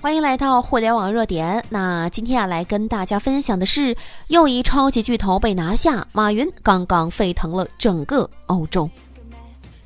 [0.00, 1.64] 欢迎来到互联网热点。
[1.68, 3.96] 那今天啊，来跟大家分享的是，
[4.28, 8.88] 又一超级巨头被拿下，马云刚刚沸腾了整个欧洲。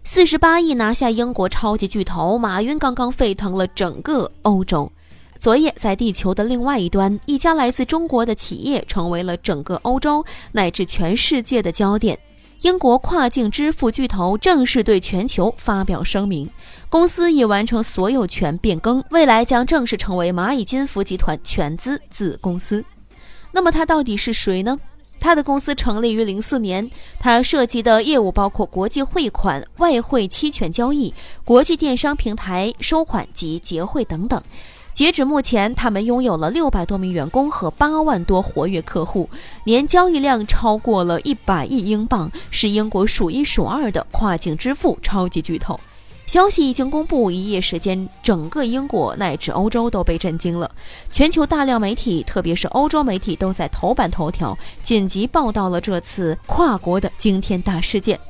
[0.04, 4.90] 四十八亿拿下英国超级巨头，马云刚刚沸腾了整个欧洲。
[5.38, 10.22] 昨夜，在地球的另外一端，一家来自中国的企业成为了整个欧洲
[10.52, 12.18] 乃至全世界的焦点。
[12.62, 16.48] 英国跨境支付巨头正式对全球发表声明，
[16.88, 22.84] 公司已完成所有权变更，未来将正式成为蚂蚁金服集团全资子公司。
[23.50, 24.78] 那么它到底是谁呢？
[25.18, 31.12] 它的公司成立于零四年，它涉及的业务包括国际汇款、外汇期权交易、
[31.44, 34.40] 国际电商平台、收款及结汇等等。
[34.92, 39.28] 截止目前，他们拥有了六百多名员工和八万多活跃客户，
[39.64, 45.80] 年交易量超过了一百亿英镑，是英国数一数二的跨境支付超级巨头。
[46.26, 50.70] 消息一经公布，一夜时间，整个英国乃至欧洲都被震惊了。
[51.10, 58.20] 全球大量媒体，特别是欧洲媒体，都在头版头条紧急报道了这次跨国的惊天大事件。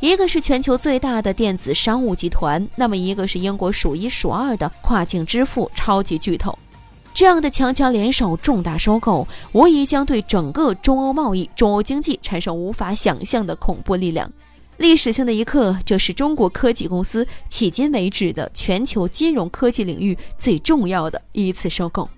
[0.00, 6.58] 一个是全球最大的电子商务集团，那么一个是英国数一数二的跨境支付超级巨头，
[7.12, 14.32] 这样的强强联手、重大收购，无疑将对整个中欧贸易、中欧经济产生无法想象的恐怖力量。
[14.78, 22.08] 历史性的一刻，这是中国科技公司迄今为止的全球金融科技领域最重要的一次收购。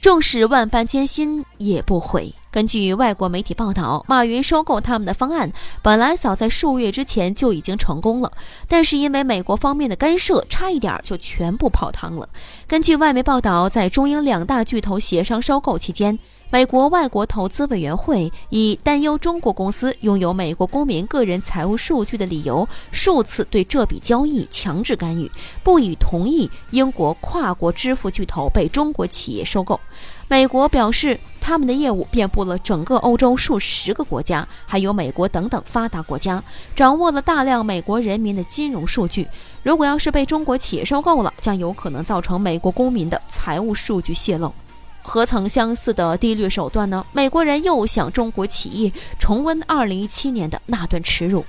[0.00, 2.32] 纵使万般艰辛，也不悔。
[2.50, 8.32] 根据外国媒体报道，马云收购他们的方案本来早在数月之前就已经成功了，
[8.66, 12.28] 但是因为美国方面的干涉，差一点就全部泡汤了。
[12.66, 16.18] 根据外媒报道，在中英两大巨头协商收购期间。
[16.52, 25.30] 美国外国投资委员会以担忧中国公司拥有美国公民个人财务数据的理由，数次对这笔交易强制干预，
[25.62, 29.78] 不予同意英国跨国支付巨头被中国企业收购。
[30.26, 36.42] 美国表示，他们的业务遍布了整个欧洲数十个国家，还有美国等等发达国家，
[36.74, 39.28] 掌握了大量美国人民的金融数据。
[39.62, 44.52] 如果要是被中国企业收购了，将有可能造成美国公民的财务数据泄露。
[45.02, 47.04] 何曾相似的低劣手段呢？
[47.12, 51.44] 美国人又想中国企业重温2017年的那段耻辱。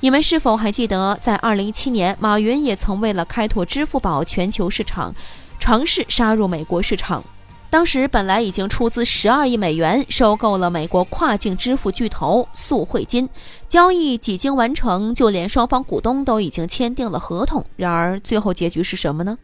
[0.00, 5.14] 你们是否还记得，在2017年，马云也曾为了开拓支付宝全球市场，
[5.58, 7.22] 尝试杀入美国市场。
[7.68, 13.28] 当时本来已经出资12亿美元收购了美国跨境支付巨头速汇金，
[13.68, 17.64] 交易几经完成，就连双方股东都已经签订了合同。
[17.76, 19.38] 然而，最后结局是什么呢？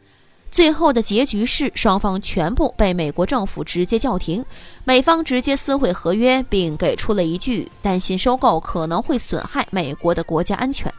[0.50, 4.44] 最后的结局是，双方全部被美国政府直接叫停，
[4.84, 10.92] 美方直接撕毁合约，并给出了一句担心收购可能会损害美国的国家安全。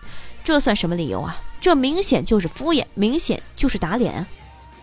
[0.43, 1.41] 这算什么理由啊？
[1.59, 4.27] 这明显就是敷衍，明显就是打脸啊。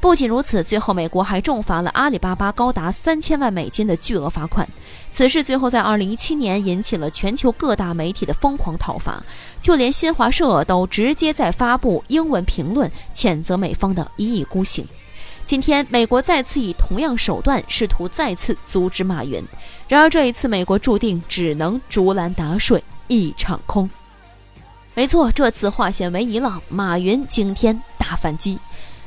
[0.04, 4.69] 不仅如此，最后美国还重罚了阿里巴巴高达三千万美金的巨额罚款。
[5.10, 9.25] 此事最后在二零一七年引起了全球各大媒体的疯狂讨伐，
[9.62, 14.87] 就连新华社都直接在发布英文评论，谴责美方的一意孤行。
[15.47, 19.42] 今天，美国再次以同样手段试图再次阻止马云，
[19.88, 23.88] 然而这一次，美国注定只能竹篮打水一场空。
[24.92, 28.59] 没错，这次化险为夷了，马云惊天大反击。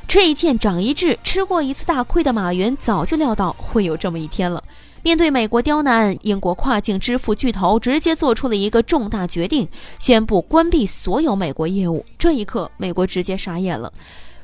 [0.08, 4.64] 吃一堑长一智，吃过一次大亏的马云早就料到会有这么一天了。
[5.02, 12.06] 面对美国刁难，英国跨境支付巨头直接做出了一个重大决定，宣布关闭所有美国业务。
[12.16, 13.92] 这一刻，美国直接傻眼了。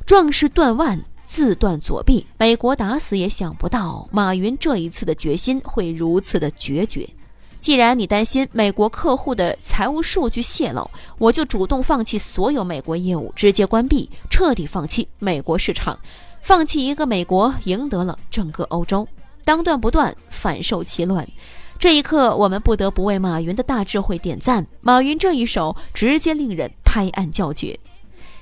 [0.04, 2.26] 壮士断腕，自断左臂。
[2.36, 7.08] 美国打死也想不到，马云这一次的决心会如此的决绝。
[7.64, 15.98] 既然你担心美国客户的财务数据泄露，我就主动放弃所有美国业务，直接关闭，彻底放弃美国市场，
[16.42, 19.08] 放弃一个美国，赢得了整个欧洲。
[19.46, 21.26] 当断不断，反受其乱。
[21.78, 24.66] 这一刻，我们不得不为马云的大智慧点赞。
[24.82, 27.80] 马云这一手，直接令人拍案叫绝。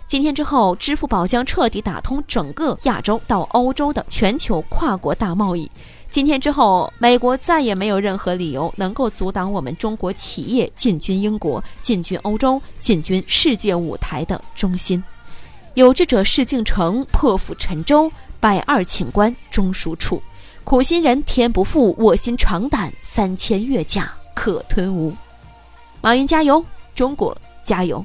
[0.09, 5.71] 今天之后，支付宝将彻底打通整个亚洲到欧洲的全球跨国大贸易。
[6.13, 15.03] 今天之后，美国再也没有任何理由能够阻挡我们中国企业进军英国、进军欧洲、进军世界舞台的中心。
[15.73, 20.23] 有志者事竟成，破釜沉舟，百二请关终属处。
[20.65, 25.15] 苦心人天不负，卧薪尝胆三千越甲可吞吴。
[26.03, 26.63] 马云加油，
[26.95, 27.35] 中国
[27.65, 28.05] 加油！